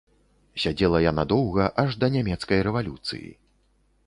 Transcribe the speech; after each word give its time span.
Сядзела 0.63 1.01
яна 1.11 1.25
доўга, 1.33 1.67
аж 1.83 1.91
да 2.05 2.11
нямецкай 2.17 2.59
рэвалюцыі. 2.71 3.29